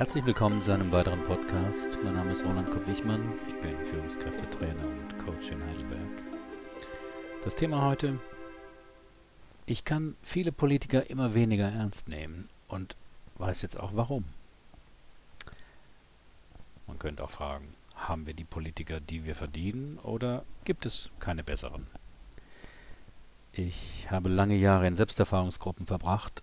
[0.00, 1.90] Herzlich willkommen zu einem weiteren Podcast.
[2.02, 3.34] Mein Name ist Roland Kopp-Wichmann.
[3.46, 6.22] Ich bin Führungskräftetrainer und Coach in Heidelberg.
[7.44, 8.18] Das Thema heute:
[9.66, 12.96] Ich kann viele Politiker immer weniger ernst nehmen und
[13.36, 14.24] weiß jetzt auch warum.
[16.86, 21.44] Man könnte auch fragen: Haben wir die Politiker, die wir verdienen, oder gibt es keine
[21.44, 21.86] besseren?
[23.52, 26.40] Ich habe lange Jahre in Selbsterfahrungsgruppen verbracht.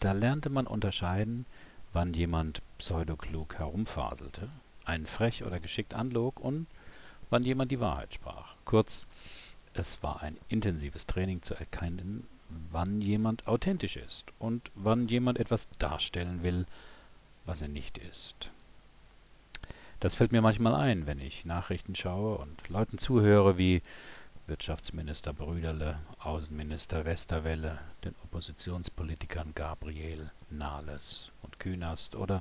[0.00, 1.46] Da lernte man unterscheiden,
[1.92, 4.48] wann jemand pseudoklug herumfaselte,
[4.86, 6.66] einen frech oder geschickt anlog und
[7.28, 8.54] wann jemand die Wahrheit sprach.
[8.64, 9.06] Kurz,
[9.74, 12.26] es war ein intensives Training zu erkennen,
[12.72, 16.64] wann jemand authentisch ist und wann jemand etwas darstellen will,
[17.44, 18.50] was er nicht ist.
[20.00, 23.82] Das fällt mir manchmal ein, wenn ich Nachrichten schaue und Leuten zuhöre wie
[24.46, 32.40] Wirtschaftsminister Brüderle, Außenminister Westerwelle, den Oppositionspolitikern Gabriel, Nahles Künast oder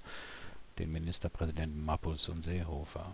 [0.80, 3.14] den Ministerpräsidenten Mappus und Seehofer.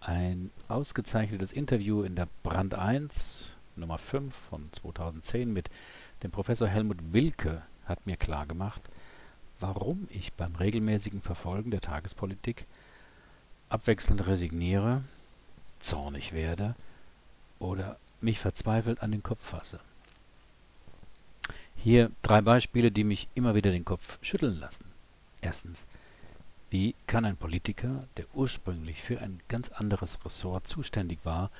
[0.00, 5.70] Ein ausgezeichnetes Interview in der Brand 1 Nummer 5 von 2010 mit
[6.24, 8.82] dem Professor Helmut Wilke hat mir klargemacht,
[9.60, 12.66] warum ich beim regelmäßigen Verfolgen der Tagespolitik
[13.68, 15.02] abwechselnd resigniere,
[15.78, 16.74] zornig werde
[17.58, 19.80] oder mich verzweifelt an den Kopf fasse.
[21.76, 24.84] Hier drei Beispiele, die mich immer wieder den Kopf schütteln lassen.
[25.40, 25.86] Erstens,
[26.70, 31.50] wie kann ein Politiker, der ursprünglich für ein ganz anderes Ressort zuständig war,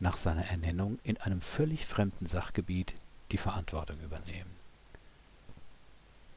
[0.00, 2.92] nach seiner Ernennung in einem völlig fremden Sachgebiet
[3.30, 4.50] die Verantwortung übernehmen?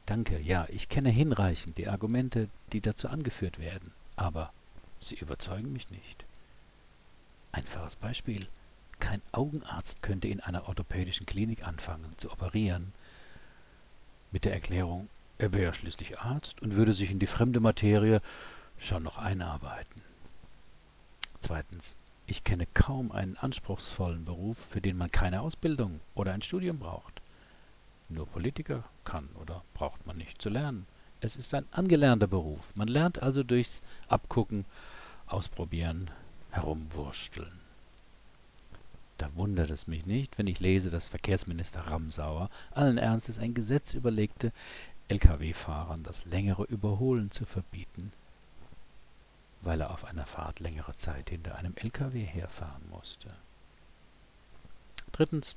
[0.06, 4.52] Danke, ja, ich kenne hinreichend die Argumente, die dazu angeführt werden, aber
[5.00, 6.24] sie überzeugen mich nicht.
[7.52, 8.48] Einfaches Beispiel.
[8.98, 12.92] Kein Augenarzt könnte in einer orthopädischen Klinik anfangen zu operieren,
[14.32, 18.20] mit der Erklärung, er wäre schließlich Arzt und würde sich in die fremde Materie
[18.78, 20.02] schon noch einarbeiten.
[21.40, 26.78] Zweitens, ich kenne kaum einen anspruchsvollen Beruf, für den man keine Ausbildung oder ein Studium
[26.78, 27.20] braucht.
[28.08, 30.86] Nur Politiker kann oder braucht man nicht zu lernen.
[31.20, 32.74] Es ist ein angelernter Beruf.
[32.74, 34.64] Man lernt also durchs Abgucken,
[35.26, 36.10] Ausprobieren,
[36.50, 37.61] Herumwursteln.
[39.22, 43.94] Da wundert es mich nicht, wenn ich lese, dass Verkehrsminister Ramsauer allen Ernstes ein Gesetz
[43.94, 44.50] überlegte,
[45.06, 48.10] Lkw-Fahrern das längere Überholen zu verbieten,
[49.60, 53.28] weil er auf einer Fahrt längere Zeit hinter einem Lkw herfahren musste.
[55.12, 55.54] Drittens,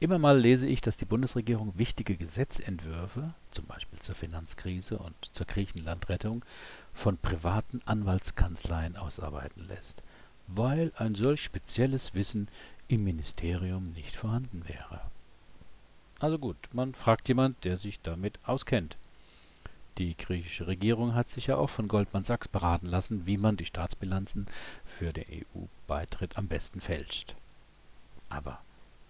[0.00, 5.44] immer mal lese ich, dass die Bundesregierung wichtige Gesetzentwürfe, zum Beispiel zur Finanzkrise und zur
[5.44, 6.46] Griechenlandrettung,
[6.94, 10.02] von privaten Anwaltskanzleien ausarbeiten lässt,
[10.46, 12.48] weil ein solch spezielles Wissen
[12.88, 15.00] im Ministerium nicht vorhanden wäre.
[16.20, 18.96] Also gut, man fragt jemand, der sich damit auskennt.
[19.98, 23.64] Die griechische Regierung hat sich ja auch von Goldman Sachs beraten lassen, wie man die
[23.64, 24.46] Staatsbilanzen
[24.84, 25.24] für den
[25.54, 27.34] EU-Beitritt am besten fälscht.
[28.28, 28.60] Aber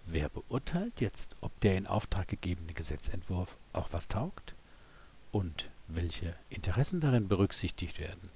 [0.05, 4.55] wer beurteilt jetzt, ob der in Auftrag gegebene Gesetzentwurf auch was taugt?
[5.31, 8.29] Und welche Interessen darin berücksichtigt werden?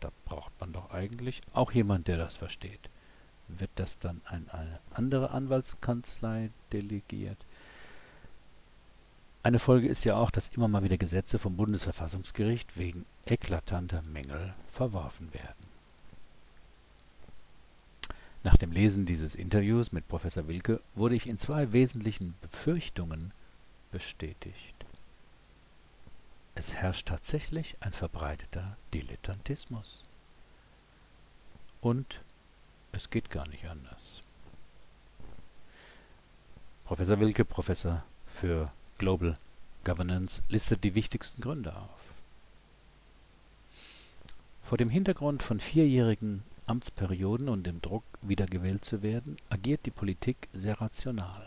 [0.00, 2.90] Da braucht man doch eigentlich auch jemand, der das versteht
[3.48, 7.38] wird das dann an eine andere Anwaltskanzlei delegiert.
[9.42, 14.54] Eine Folge ist ja auch, dass immer mal wieder Gesetze vom Bundesverfassungsgericht wegen eklatanter Mängel
[14.72, 15.76] verworfen werden.
[18.42, 23.32] Nach dem Lesen dieses Interviews mit Professor Wilke wurde ich in zwei wesentlichen Befürchtungen
[23.90, 24.74] bestätigt.
[26.54, 30.02] Es herrscht tatsächlich ein verbreiteter Dilettantismus.
[31.80, 32.20] Und
[32.96, 34.22] es geht gar nicht anders.
[36.84, 39.36] Professor Wilke, Professor für Global
[39.84, 42.00] Governance, listet die wichtigsten Gründe auf.
[44.62, 50.48] Vor dem Hintergrund von vierjährigen Amtsperioden und dem Druck, wiedergewählt zu werden, agiert die Politik
[50.52, 51.46] sehr rational.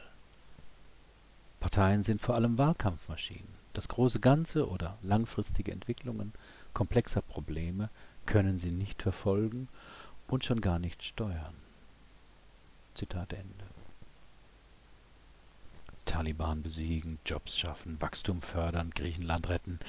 [1.59, 3.59] Parteien sind vor allem Wahlkampfmaschinen.
[3.73, 6.31] Das große Ganze oder langfristige Entwicklungen
[6.73, 7.89] komplexer Probleme
[8.25, 9.67] können sie nicht verfolgen
[10.31, 11.55] und schon gar nicht steuern.
[12.93, 13.65] Zitat Ende.
[16.05, 19.79] Taliban besiegen, Jobs schaffen, Wachstum fördern, Griechenland retten.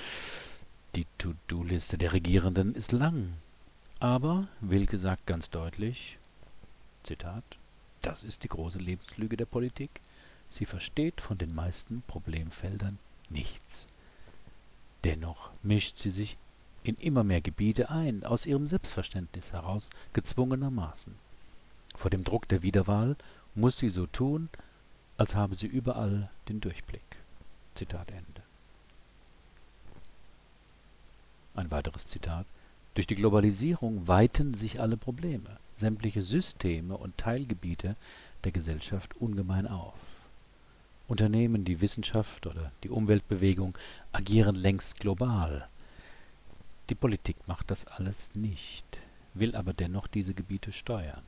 [0.95, 3.35] Die To-Do-Liste der Regierenden ist lang.
[4.01, 6.19] Aber Wilke sagt ganz deutlich,
[7.03, 7.45] Zitat,
[8.03, 10.01] das ist die große Lebenslüge der Politik.
[10.49, 12.99] Sie versteht von den meisten Problemfeldern
[13.29, 13.87] nichts.
[15.05, 16.37] Dennoch mischt sie sich
[16.83, 21.15] in immer mehr Gebiete ein, aus ihrem Selbstverständnis heraus, gezwungenermaßen.
[21.95, 23.17] Vor dem Druck der Wiederwahl
[23.55, 24.49] muss sie so tun,
[25.17, 27.03] als habe sie überall den Durchblick.
[27.75, 28.43] Zitat Ende.
[31.55, 32.47] Ein weiteres Zitat.
[32.95, 37.95] Durch die Globalisierung weiten sich alle Probleme, sämtliche Systeme und Teilgebiete
[38.45, 39.95] der Gesellschaft ungemein auf.
[41.07, 43.77] Unternehmen, die Wissenschaft oder die Umweltbewegung
[44.13, 45.69] agieren längst global.
[46.91, 48.99] Die Politik macht das alles nicht,
[49.35, 51.23] will aber dennoch diese Gebiete steuern.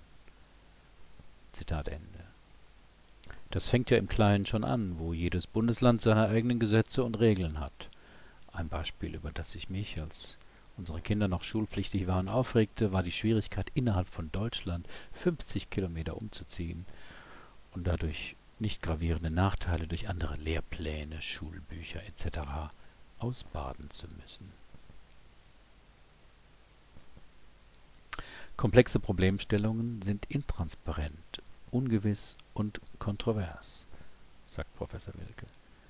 [1.53, 2.25] Zitat Ende.
[3.51, 7.61] Das fängt ja im Kleinen schon an, wo jedes Bundesland seine eigenen Gesetze und Regeln
[7.61, 7.89] hat.
[8.53, 10.37] Ein Beispiel, über das ich mich, als
[10.77, 16.87] unsere Kinder noch schulpflichtig waren, aufregte, war die Schwierigkeit, innerhalb von Deutschland 50 Kilometer umzuziehen
[17.73, 22.73] und dadurch nicht gravierende Nachteile durch andere Lehrpläne, Schulbücher etc.
[23.21, 24.51] ausbaden zu müssen.
[28.57, 33.87] Komplexe Problemstellungen sind intransparent ungewiss und kontrovers,
[34.47, 35.47] sagt Professor Wilke.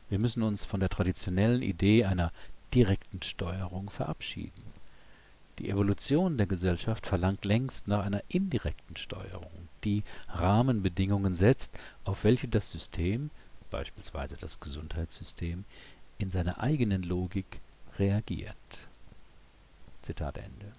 [0.09, 2.32] Wir müssen uns von der traditionellen Idee einer
[2.73, 4.62] direkten Steuerung verabschieden.
[5.59, 12.49] Die Evolution der Gesellschaft verlangt längst nach einer indirekten Steuerung, die Rahmenbedingungen setzt, auf welche
[12.49, 13.31] das System,
[13.70, 15.65] beispielsweise das Gesundheitssystem,
[16.19, 17.61] in seiner eigenen Logik
[17.99, 18.88] reagiert.
[20.00, 20.73] Zitat Ende.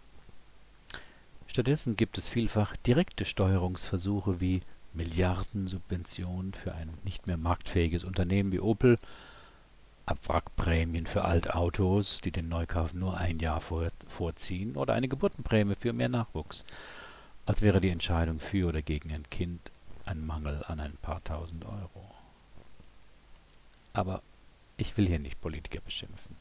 [1.54, 4.62] Stattdessen gibt es vielfach direkte Steuerungsversuche wie
[4.94, 8.98] Milliardensubventionen für ein nicht mehr marktfähiges Unternehmen wie Opel,
[10.08, 16.10] Abwrackprämien für Altautos, die den Neukauf nur ein Jahr vorziehen, oder eine Geburtenprämie für mehr
[16.10, 16.66] Nachwuchs,
[17.46, 19.62] als wäre die Entscheidung für oder gegen ein Kind
[20.06, 22.16] ein Mangel an ein paar tausend Euro.
[23.94, 24.24] Aber
[24.78, 26.36] ich will hier nicht Politiker beschimpfen.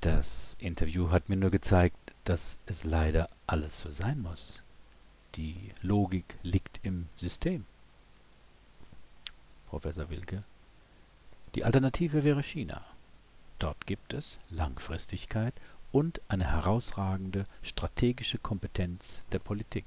[0.00, 4.62] Das Interview hat mir nur gezeigt, dass es leider alles so sein muss.
[5.34, 7.64] Die Logik liegt im System.
[9.68, 10.42] Professor Wilke.
[11.54, 12.84] Die Alternative wäre China.
[13.58, 15.54] Dort gibt es Langfristigkeit
[15.92, 19.84] und eine herausragende strategische Kompetenz der Politik.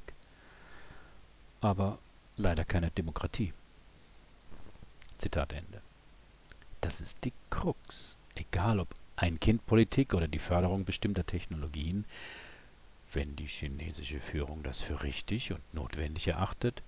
[1.61, 1.99] Aber
[2.37, 3.53] leider keine Demokratie.
[5.17, 5.81] Zitat Ende.
[6.81, 8.17] Das ist die Krux.
[8.35, 8.89] Egal ob
[9.23, 12.03] Ein-Kind-Politik oder die Förderung bestimmter Technologien,
[13.13, 16.83] wenn die chinesische Führung das für richtig und notwendig erachtet,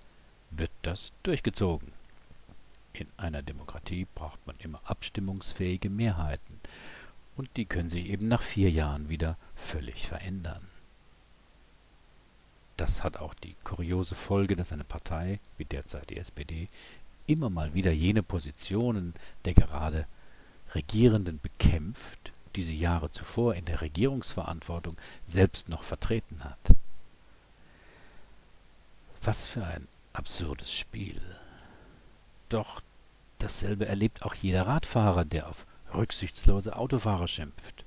[0.50, 1.90] wird das durchgezogen.
[2.92, 6.60] In einer Demokratie braucht man immer abstimmungsfähige Mehrheiten,
[7.38, 10.66] und die können sich eben nach vier Jahren wieder völlig verändern.
[12.76, 16.66] Das hat auch die kuriose Folge, dass eine Partei, wie derzeit die SPD,
[17.26, 19.14] immer mal wieder jene Positionen
[19.46, 20.06] der gerade
[20.76, 24.94] Regierenden bekämpft, die sie Jahre zuvor in der Regierungsverantwortung
[25.24, 26.76] selbst noch vertreten hat.
[29.22, 31.20] Was für ein absurdes Spiel.
[32.50, 32.82] Doch
[33.38, 37.84] dasselbe erlebt auch jeder Radfahrer, der auf rücksichtslose Autofahrer schimpft.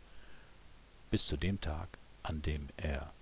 [1.12, 1.88] Bis zu dem Tag,
[2.24, 3.13] an dem er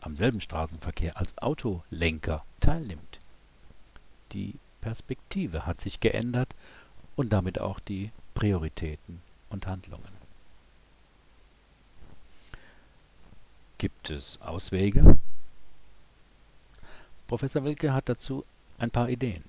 [0.00, 3.20] am selben Straßenverkehr als Autolenker teilnimmt.
[4.32, 6.54] Die Perspektive hat sich geändert
[7.16, 10.12] und damit auch die Prioritäten und Handlungen.
[13.78, 15.18] Gibt es Auswege?
[17.26, 18.44] Professor Wilke hat dazu
[18.78, 19.44] ein paar Ideen.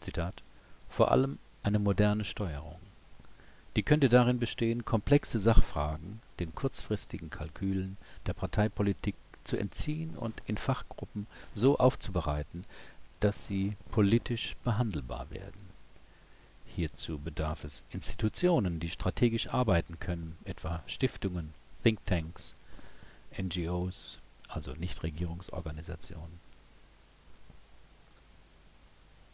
[0.00, 0.42] Zitat:
[0.88, 2.78] Vor allem eine moderne Steuerung.
[3.76, 9.14] Die könnte darin bestehen, komplexe Sachfragen den kurzfristigen Kalkülen der Parteipolitik
[9.44, 12.64] zu entziehen und in Fachgruppen so aufzubereiten,
[13.20, 15.75] dass sie politisch behandelbar werden.
[16.66, 22.54] Hierzu bedarf es Institutionen, die strategisch arbeiten können, etwa Stiftungen Thinktanks,
[23.40, 24.18] NGOs,
[24.48, 26.40] also Nichtregierungsorganisationen.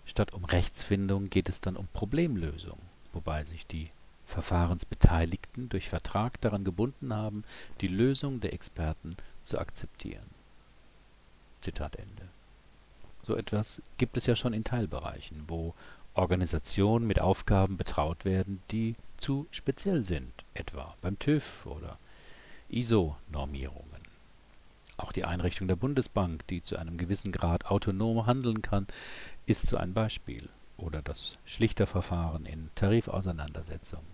[0.05, 2.79] Statt um Rechtsfindung geht es dann um Problemlösung,
[3.13, 3.89] wobei sich die
[4.27, 7.45] Verfahrensbeteiligten durch Vertrag daran gebunden haben,
[7.81, 10.29] die Lösung der Experten zu akzeptieren.
[11.61, 12.29] Zitat Ende.
[13.23, 15.75] So etwas gibt es ja schon in Teilbereichen, wo
[16.15, 21.99] Organisationen mit Aufgaben betraut werden, die zu speziell sind, etwa beim TÜV oder
[22.69, 24.03] ISO-Normierungen.
[24.97, 28.87] Auch die Einrichtung der Bundesbank, die zu einem gewissen Grad autonom handeln kann,
[29.47, 30.49] ist so ein Beispiel.
[30.77, 34.07] Oder das Schlichterverfahren in Tarifauseinandersetzungen.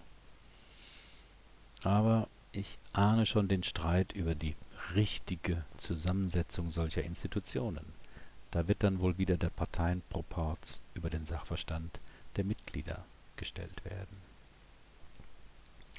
[1.83, 4.57] Aber ich ahne schon den Streit über die
[4.95, 7.85] richtige Zusammensetzung solcher Institutionen.
[8.51, 12.01] Da wird dann wohl wieder der Parteienproporz über den Sachverstand
[12.37, 13.05] der Mitglieder
[13.37, 14.17] gestellt werden.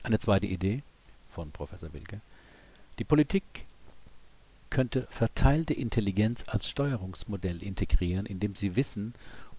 [0.04, 0.82] Eine zweite Idee
[1.30, 2.22] von Professor Wilke
[3.00, 3.44] die Politik
[4.70, 9.14] könnte verteilte Intelligenz als Steuerungsmodell integrieren, indem sie Wissen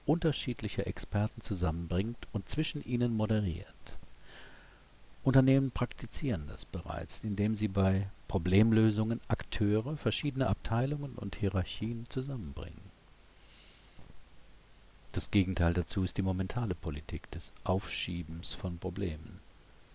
[0.05, 3.67] unterschiedlicher Experten zusammenbringt und zwischen ihnen moderiert.
[5.23, 12.81] Unternehmen praktizieren das bereits, indem sie bei Problemlösungen Akteure verschiedener Abteilungen und Hierarchien zusammenbringen.
[15.13, 19.41] Das Gegenteil dazu ist die momentale Politik des Aufschiebens von Problemen.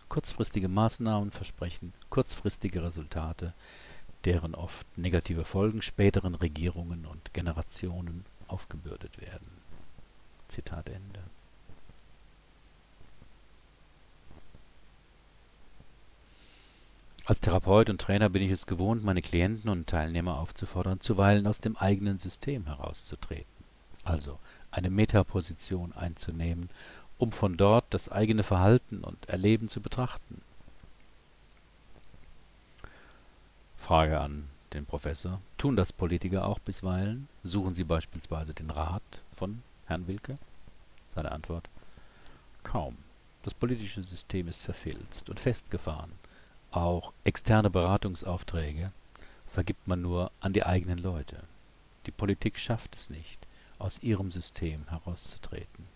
[0.10, 3.54] Kurzfristige Maßnahmen versprechen kurzfristige Resultate,
[4.26, 9.48] deren oft negative Folgen späteren Regierungen und Generationen aufgebürdet werden.
[10.50, 11.24] Zitat Ende.
[17.28, 21.60] Als Therapeut und Trainer bin ich es gewohnt, meine Klienten und Teilnehmer aufzufordern, zuweilen aus
[21.60, 23.46] dem eigenen System herauszutreten,
[24.04, 24.38] also
[24.70, 26.70] eine Metaposition einzunehmen,
[27.18, 30.40] um von dort das eigene Verhalten und Erleben zu betrachten.
[33.78, 35.42] Frage an den Professor.
[35.58, 37.28] Tun das Politiker auch bisweilen?
[37.44, 39.02] Suchen sie beispielsweise den Rat
[39.34, 40.36] von Herrn Wilke?
[41.16, 41.70] Seine Antwort.
[42.62, 42.96] Kaum.
[43.42, 46.12] Das politische System ist verfilzt und festgefahren.
[46.76, 48.92] Auch externe Beratungsaufträge
[49.48, 51.42] vergibt man nur an die eigenen Leute.
[52.06, 53.40] Die Politik schafft es nicht,
[53.80, 55.88] aus ihrem System herauszutreten.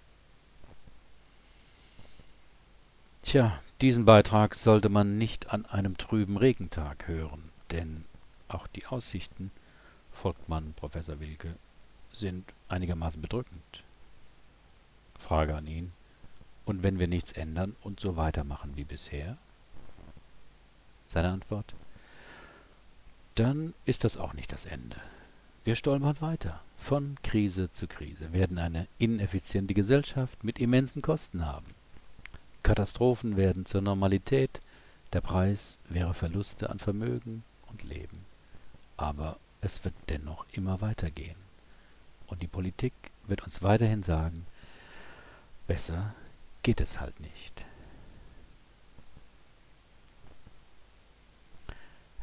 [3.23, 8.05] Tja, diesen Beitrag sollte man nicht an einem trüben Regentag hören, denn
[8.47, 9.51] auch die Aussichten,
[10.13, 11.55] folgt man Professor Wilke,
[12.13, 13.83] sind einigermaßen bedrückend.
[15.17, 15.91] Frage an ihn.
[16.63, 19.37] Und wenn wir nichts ändern und so weitermachen wie bisher?
[21.09, 21.73] Seine Antwort?
[23.33, 24.95] Dann ist das auch nicht das Ende.
[25.63, 31.65] Wir stolpern weiter, von Krise zu Krise, werden eine ineffiziente Gesellschaft mit immensen Kosten haben.
[32.61, 34.61] Katastrophen werden zur Normalität,
[35.11, 38.17] der Preis wäre Verluste an Vermögen und Leben.
[38.95, 41.41] Aber es wird dennoch immer weitergehen.
[42.27, 42.93] Und die Politik
[43.25, 44.45] wird uns weiterhin sagen,
[45.65, 46.13] besser
[46.61, 47.65] geht es halt nicht.